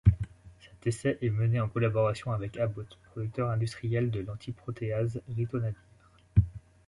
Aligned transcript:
Cet 0.59 0.87
essai 0.87 1.17
est 1.21 1.29
mené 1.29 1.59
en 1.59 1.69
collaboration 1.69 2.31
avec 2.31 2.57
Abbott, 2.57 2.97
producteur 3.11 3.51
industriel 3.51 4.09
de 4.09 4.21
l’anti-protéase 4.21 5.21
ritonavir. 5.35 5.75